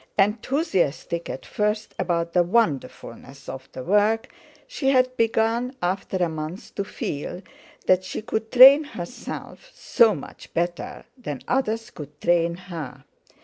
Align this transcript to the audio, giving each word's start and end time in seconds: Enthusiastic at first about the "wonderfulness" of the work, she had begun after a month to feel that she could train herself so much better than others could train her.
Enthusiastic 0.17 1.29
at 1.29 1.45
first 1.45 1.93
about 1.99 2.33
the 2.33 2.41
"wonderfulness" 2.41 3.47
of 3.47 3.69
the 3.73 3.83
work, 3.83 4.33
she 4.65 4.89
had 4.89 5.15
begun 5.15 5.75
after 5.79 6.17
a 6.17 6.27
month 6.27 6.73
to 6.73 6.83
feel 6.83 7.43
that 7.85 8.03
she 8.03 8.19
could 8.23 8.51
train 8.51 8.83
herself 8.83 9.69
so 9.75 10.15
much 10.15 10.51
better 10.55 11.05
than 11.15 11.43
others 11.47 11.91
could 11.91 12.19
train 12.19 12.55
her. 12.55 13.03